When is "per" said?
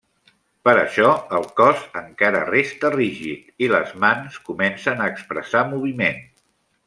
0.67-0.73